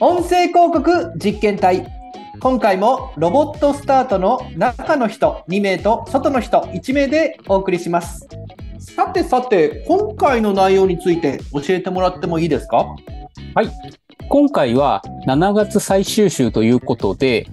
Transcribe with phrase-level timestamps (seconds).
[0.00, 1.84] 音声広告実験隊。
[2.38, 8.28] 今回もロボットスタートの中の人2名と外の人1名でお送りします。
[8.78, 12.86] さてさて今回の内容について教えてもらってもいいですか？
[13.56, 13.70] はい。
[14.28, 17.48] 今回は7月最終週ということで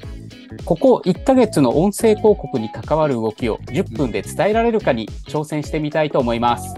[0.65, 6.75] ここ1ヶ月の音声広告に関わる動きを10分で伝えられるかに挑戦してみたいと思います。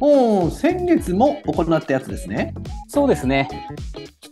[0.00, 2.54] もう先月も行ったやつですね。
[2.88, 3.48] そうですね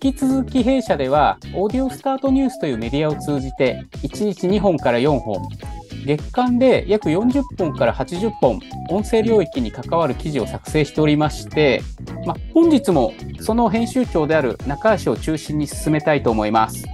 [0.02, 5.42] 引き続き弊社ではオーディオスタートニュースというメディアを通じて1日2本から4本
[6.06, 11.82] 月間で約40本から80本音声領域に関わる記事を作成しておりまして、
[12.24, 16.86] ま、本日もその編集長である中橋を中心に進めたいと思います。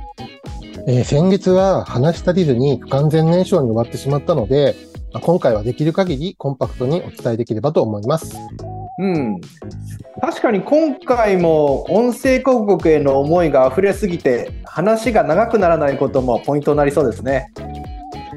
[0.88, 4.74] えー、先月は話し足りずに不完全燃焼に終わってしまったので、
[5.22, 8.36] 今回はできる限りコンパクトにお伝えできればと思います。
[8.98, 9.40] うん、
[10.22, 17.52] 確かに今回も音声広告への思いが溢れすぎて話が長くならないこともポイントになりそうですね。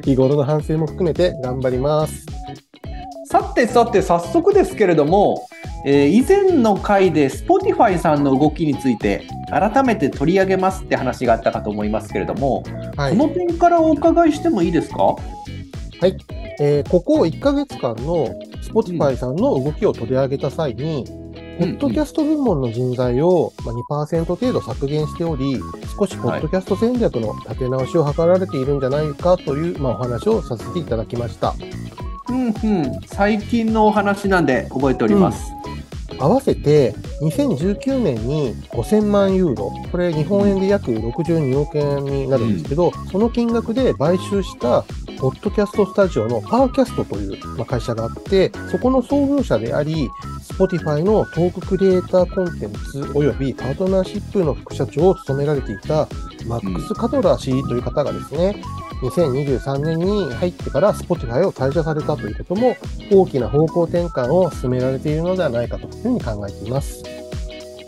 [0.04, 2.26] 日頃の反省も含めて頑張ります。
[3.26, 5.48] さてさて早速ですけれども、
[5.86, 12.64] えー、以前の回で Spotify さんの動きについて改めて取り上げますって話があったかと思いますけれども、
[12.98, 15.04] はい、この点からお伺いしてもいいですか？
[15.04, 15.16] は
[16.08, 16.18] い、
[16.60, 18.28] えー、ここ1ヶ月間の
[18.70, 21.06] Spotify さんの動きを取り上げた際に、
[21.60, 25.60] ポッドキャスト部門の人材を2%程度削減しており、
[25.98, 31.54] 少しポッドキャスト戦略の立て直しを図られているんじゃないかという、まあ、お話をさせていただきました。
[32.30, 35.52] うんうん、最近のお話なんで覚えております。
[36.14, 44.86] うん、合わせて2019年に5000万ユーロ、これ日本円で約62億円になるんですけど、うん、その金額で買収した
[45.20, 50.10] ポッドキャストスタジオのパーキャストという会社があって、そこの創業者であり、
[50.42, 56.08] Spotify のトーククリエイターコンテンツ及びパートナーシップの副社長を務められていた
[56.48, 58.62] マックス・カトラー氏という方がですね、
[59.02, 62.78] 2023年に入ってから Spotify を退社されたということも
[63.12, 67.04] 大きな方向転換を進められているのではないかというふうに考えています。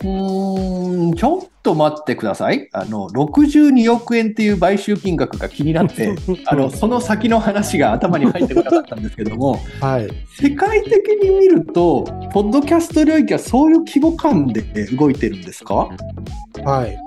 [0.03, 2.69] うん、ちょっと待ってください。
[2.73, 6.15] あの、62億円っていう買収金額が気になって、
[6.47, 10.09] あの、その先の話が頭に入ってこなかったんですけども、はい。
[10.39, 10.91] 世界的
[11.23, 14.61] に見ると、ポッドキャスト領域はそういう規模感で
[14.95, 15.89] 動いてるんですか？
[16.63, 16.97] はい。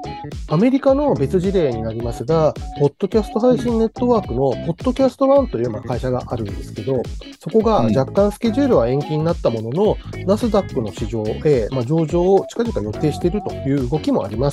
[0.49, 7.03] アメリカの別事例になりますが、ポッドキャスト配信ネットワークのポッドキャストワンというまあ会社があるんですけど、
[7.39, 14.44] そこが若干スケジュールは延期になったものの、うん、ナスダックの市場へ、まあ、上場を近々予定しているという動きもあります。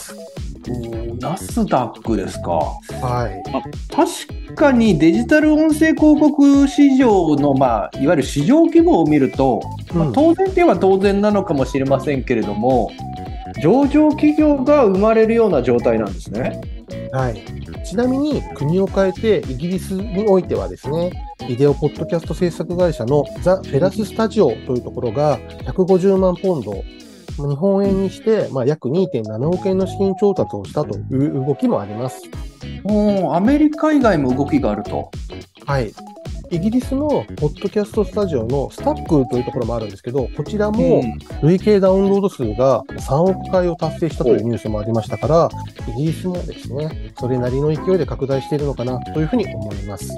[1.19, 2.51] ナスダックですか。
[2.51, 3.43] はい。
[3.89, 9.61] 確かにデジタル音声広告市場の、まあ、いわゆる市場規模を見ると、
[9.93, 12.91] まあ、当然といえば当然なのかもしれませんけれども、
[13.61, 16.61] 上場企業が生まれるような状態なんですね。
[17.11, 17.43] はい。
[17.85, 21.11] ちなみに国を変えてイギリスにおいてはですね、
[21.47, 26.83] ビデオポッドキャスト制作会社のザ・フェラススタジオというところが150万ポンド、
[27.37, 32.21] 日本円にして、まあ、約2.7億円の資金調達をしたという動きもあります。
[33.31, 35.09] アメリカ以外も動きがあると。
[35.65, 35.93] はい。
[36.51, 41.01] イギリスのポッドキャストスタジオのスタックというところもあるんですけど、こちらも
[41.41, 45.49] 累計ダウンロード数が3億回を達成したというニュースもありましたから、
[45.93, 50.13] イギリスもですね、それなりの勢いで拡大しているのかなというふうに思います。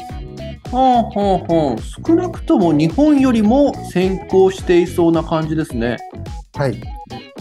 [0.71, 5.97] はあはあはあ、少なくとも日本よりも先行していそうな感じですね。
[6.55, 6.81] はい。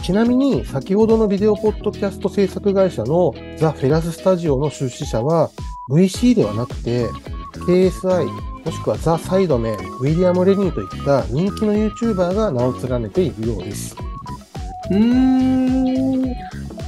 [0.03, 5.51] ちなみに、先ほどのビデオポッドキャスト制作会社のザ・フェラススタジオの出資者は
[5.89, 7.07] VC ではなくて
[7.67, 13.97] KSI もしくはザ・サイドメン、ウィリアム・レニーといった人気の YouTuber が名を連ねているようです。
[14.91, 16.35] うーん、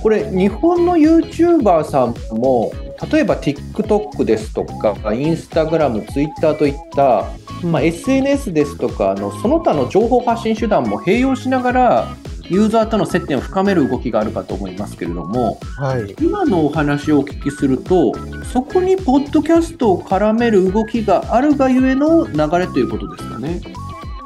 [0.02, 2.72] これ日本の YouTuber さんも
[3.12, 7.30] 例えば TikTok ですとか Instagram、Twitter といった、
[7.62, 12.16] まあ、SNS ですとかのその他の情報発信手段も併用しながら
[12.50, 18.12] ユーザーとの接点を深める動きがあるかと思いますけれども、はい、今のお話をお聞きすると
[18.52, 23.60] そこにポッドキャストを絡める動きがあるがゆえの流れということですかね。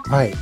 [0.07, 0.33] はい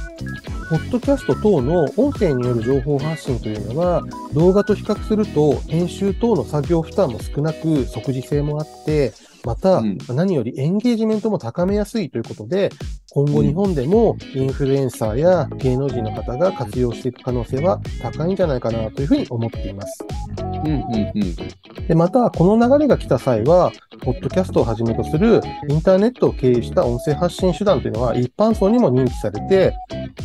[0.69, 4.03] ポッドキャスト等の音声による情報発信というのは、
[4.33, 9.13] 動画と比較すると編集等の作業負担も少なく即時性もあって、
[9.47, 9.81] また、
[10.13, 12.69] 何よりエンゲージメントも高めやすいということで、
[13.13, 20.05] 今後日本でもインフルエンサーや芸能人の方が活用していく可能性は高いんじゃないかなというふうに思っています。
[20.41, 23.71] うんうんうん、でまた、この流れが来た際は、
[24.03, 29.77] ポッドキャストをはじめとするインターネットを経由した音声発信手段というのは一般層にも認知されて、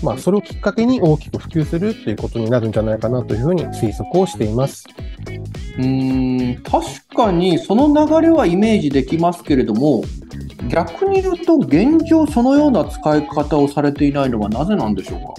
[0.04, 4.86] まあ、それをきっかけに大きく普及するということになるんじゃないかなというふうに推測をしています。
[5.82, 10.04] うーん確かにその流れはイメージできますけれども
[10.70, 15.34] 逆に言うと現状そのような使い方をされていないのはなぜなんでしょうか？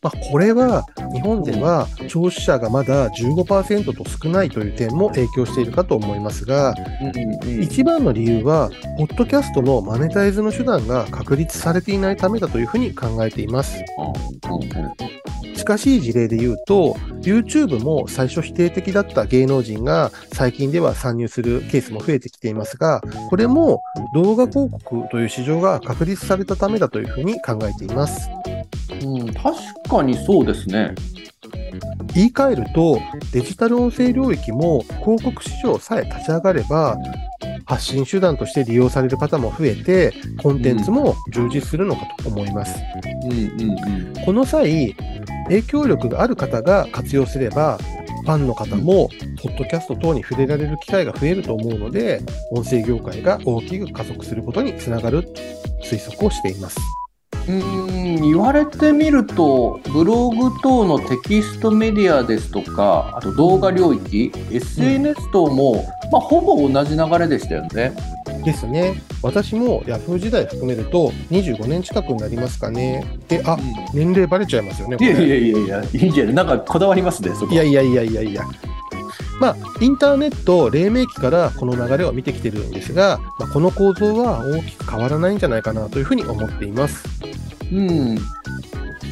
[0.00, 0.84] まあ、これは
[1.14, 6.74] 日本では聴取者がまだ15%と少ないという点も影響しているかと思いますが、
[7.60, 13.82] 一番の理由は、ポッドキャストのマネタイズの手段が確立されていないためだというふうに考えています。
[15.54, 28.28] 近しい事例で言うと、YouTube も最初否定的だった芸能人が最近では参入するケースも増えてきていますが、これも動画広告という市場が確立されたためだというふうに考えています。
[29.02, 29.56] うん、確
[29.88, 30.94] かにそうですね。
[32.14, 33.00] 言い換えると、
[33.32, 36.96] デジタル音声領域も広告市場さえ立ち上がれば、
[37.66, 40.12] 発信手段として利用される方も増えて、
[40.42, 42.78] コンテンツも充実するのかと思います。
[44.24, 44.94] この際、
[45.44, 47.78] 影響力がある方が活用すれば、
[48.24, 49.10] ファンの方も、
[49.42, 55.28] ポッドキャスト等に触れられる機会が増えると思うので、音声業界が大きく加速することにつながる
[55.82, 56.78] 推測をしています。
[57.46, 67.92] うん言われてみるとブログ等のテキストメディアですとかあと動画領域、うん、SNS 等も、まあ、ほぼ同じ流れでしたよね。
[68.44, 69.02] ですね。
[69.22, 73.04] 私も Yahoo 時代含めると25年近くになりますかね。
[73.28, 74.96] で、あ、うん、年齢バレちゃいますよね。
[75.00, 77.52] いやいやいやいや、いいんじゃないなんかこだわりますね、そこ。
[77.52, 78.42] いやいやいやいやいや。
[79.40, 87.04] まあ、インターネット、黎明期からこの流れを見てきてるんですが、まあ、この構造は大きく変わらないんじゃないかなというふうに思っています。
[87.72, 88.18] うん、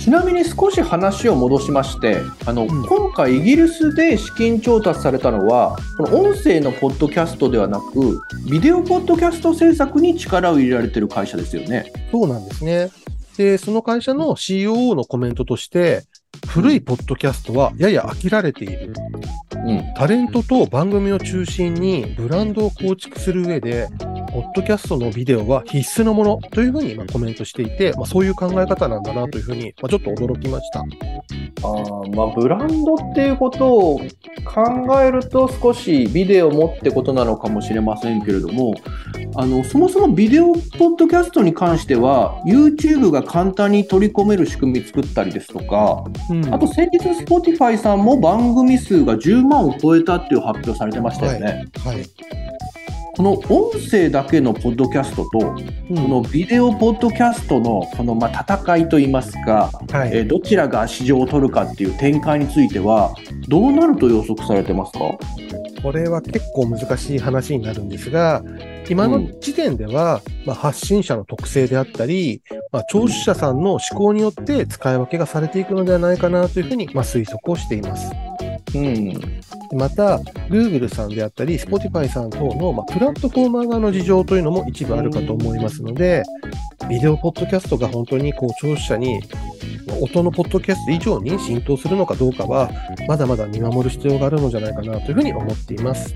[0.02, 8.20] ちなみに少し話を戻しましてあの、うん、今回イギリスで資金調達されたのはこの音声のポッドキャストではなく
[8.50, 11.92] ビデオポッドキャスト制作に力を入れられてる会社ですよね。
[12.10, 12.90] そうなんですね。
[13.36, 16.02] で、その会社の COO のコメントとして、
[16.48, 18.92] 古いポッドキャストはやや飽きられている。
[19.64, 23.88] うん、タレントと番組を中心にブランドを構築する上で、
[24.32, 30.80] ポッドキャストのビデオは必須のものというふうにまコメントしていて、まあ、そういう考え方なんだなというふうに、まあ、ちょっと驚きました。
[30.80, 30.84] あ
[32.16, 34.00] まあ、ブランドっていうことを
[34.44, 38.74] 考えると少しビデオもってことなのかもしれませんけれども
[39.36, 51.66] あのそもそもビデオポッドキャストに関しては YouTube が簡単に取り込める仕組み作ったりですとか、うん、あと先日 Spotify さんも番組数が10万を超えたっていう発表されてましたよね。
[51.84, 52.41] はい、はい
[53.14, 55.58] この音声だけのポッドキャストと、こ
[55.90, 63.14] のビデオポッドキャストのこのまあ戦いといいますか、はい、えどちらが市場を取るかっていう展開については、
[63.48, 65.00] どうなると予測されてますか？
[65.82, 68.42] これは結構難しい話になるんですが、
[68.88, 78.10] 今の時点では、うん、まあ、発信者の特性であったり、まあ、聴取者さんの思考によって使い分けがされていくのではないかなというふうに、まあ、推測をしています。
[78.74, 79.41] うん、
[79.72, 86.22] また、Google さんであったり、Spotify さん等の、まあ、プラットフォーマー側の事情というのも一部あるかと思いますので、
[86.88, 89.22] ビデオポッドキャストが本当にこう聴取者に
[90.00, 92.70] 音のポッドキャスト以上に浸透するのかどうかは、
[93.08, 96.14] まだまだ見守る必要があるのじゃないかなというふうに思っています。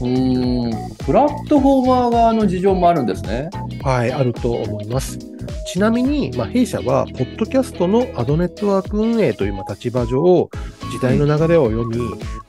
[0.00, 0.70] うん、
[1.04, 3.50] プラットフォーマー側の事情もあるんですね。
[3.82, 5.18] はい、あると思います。
[5.66, 10.48] ちなみに、まあ、弊社は、ポッドキャストのアドネットワーク運営というま立場上、
[10.90, 11.96] 時代の流れを読み、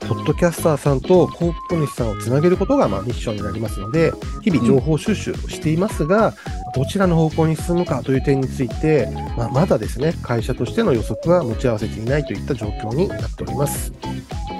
[0.00, 6.34] ポッドキャスターさんとコープ主さんをつなげることがまあミッションになりますので、日々情報収集をしていますが、
[6.74, 13.92] どちらの方向に進むかという点について、まあ、まだですね、会社としての予測は持ち合わせていないといった状況になっております。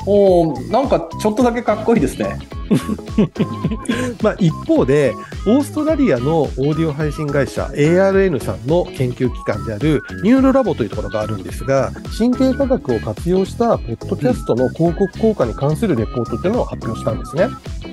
[0.06, 2.38] おなんかちょっとだけかっこいいですね。
[4.22, 5.14] まあ一方で、
[5.46, 17.48] オーストラリアのオーディオ配信会社 ARN さんの研究機関であるニューロラボというところがあるんですが、神経科学を活用したポッドキャストの広告効果に関するレポートっていうのを発表したんですね。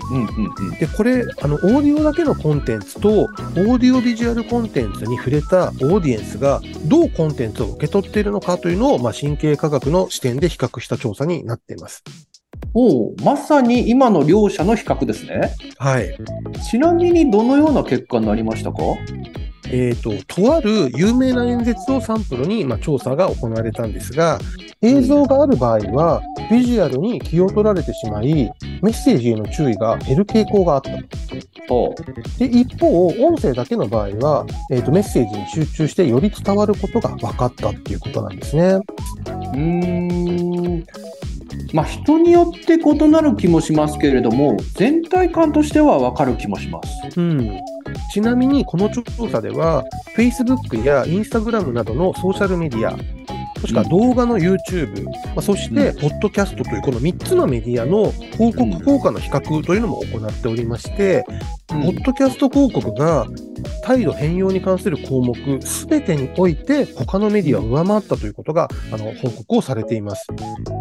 [0.09, 12.03] うんうんうん、でこれあのオーディオだけのコンテンツとオーディオビジュアルコンテンツに触れたオーディエンスがどうコンテンツを受け取っているのかというのを、まあ、神経科学の視点で比較した調査になっています。
[12.73, 15.51] おまさに今の両者の比較ですね。
[15.77, 16.17] はい。
[16.69, 18.79] ちなみにどのような結果になりましたか？
[19.69, 24.39] えっ、ー、と、とある有名な演説をサンプルに、まあ、調査が行われたんですが、
[24.81, 28.33] 映像がある場合は、ビジュアルに気を取られてしまい、
[28.81, 30.91] メッセージへの注意が減る傾向があった
[31.67, 31.95] と。
[32.37, 38.63] で一方、音声だけの場合は、えーと、メッセージに集中してより伝わることが分かったっていうことなんですね。
[38.63, 40.46] うーん
[41.73, 47.19] まあ、人によって異なる気もしますけれども、全体感としては分かる気もします。
[47.19, 47.59] うん、
[48.13, 49.83] ちなみにこの調査では、
[50.15, 61.25] Facebook や Instagram などのソーシャルメディア、もしくは動画の YouTube、まあ、そして、ポッドキャストというこの3つのメディアの広告効果の比較というのも行っておりまして、
[61.67, 63.25] ポッドキャスト広告が
[63.83, 70.27] 態度変容に関する項目すべてにおいて他のメディアを上回ったということがあの報告をされています。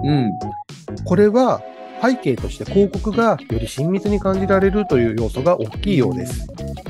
[0.05, 0.31] うん。
[1.07, 1.63] これは
[2.03, 6.47] 背景として広告がより親密に感じられるという要素が大きいようです。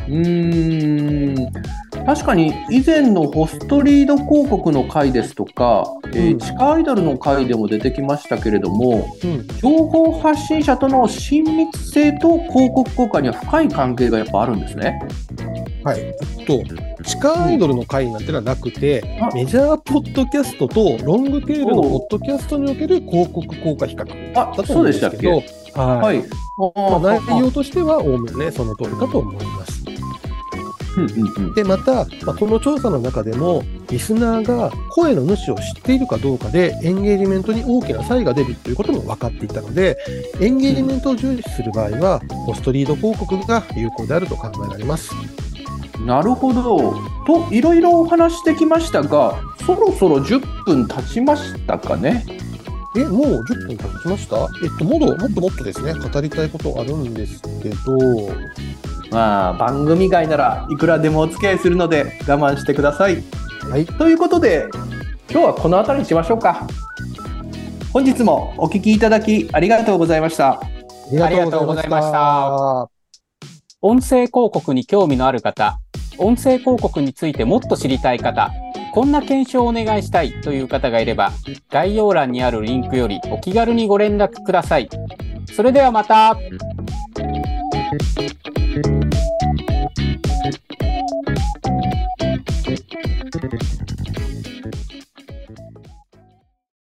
[0.08, 1.52] うーん
[2.06, 15.00] 確かに以前のホストリード広告の回ですとか、えーうん地下アイドルの回でも出てきましたけれどもうん、情報発信者との親密性と広告効果には深い関係がやっぱあるんですね。
[15.84, 16.00] はい。
[16.00, 16.10] え
[16.42, 16.62] っと、
[17.06, 25.26] 地下アイドルの会なんてのはなくて、あメジャーポッドキャストとロングテールのポッドキャストにおける広告効果比較あだと思うんですけけ？
[25.26, 25.42] ど、
[25.80, 26.16] はい。
[26.18, 26.24] はい。
[26.58, 29.84] まあ、内容としては、おおむねその通りかと思います。
[31.54, 39.98] で、また、まあ、この調査の中でも、リスナーが声の主を知っているかどうかで、エンゲージメントに大きな差異が出るということも分かっていたので、
[40.40, 45.14] エンゲージメントを重視する場合は、ポストリード広告が有効であると考えられます。
[46.06, 46.94] なるほど。
[47.26, 52.24] といろいろお話してきましたがそろそろ10分経ちましたかね？
[52.96, 54.36] え、もう10分経ちました？
[54.62, 57.76] えっと、もっともっともっとですね、語りたいことあるんですけど、
[59.10, 63.22] まあ番組外ならいくらでもお付き合いするので我慢してください。
[63.68, 63.84] はい。
[63.84, 64.68] ということで
[65.28, 66.66] 今日はこの辺りにしましょうか。
[67.92, 70.60] 本日もお聞きいただきありがとうございました。
[70.60, 70.60] あ
[71.10, 72.88] りがとうございました
[73.82, 75.78] 音声広告に興味のある方、
[76.18, 78.50] 音声広告についてもっと知りたい方、
[78.94, 81.32] こんな検証をお願いしたいという方がいれば、
[81.70, 84.88] 概要欄にあるリンクよりお気軽にご連絡ください。
[85.54, 86.38] それではまた。